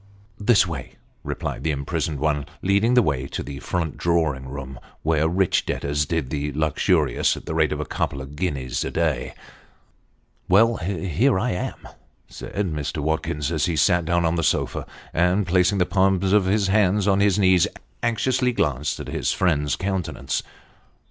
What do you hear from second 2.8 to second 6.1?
the way to the front drawing room, where rich debtors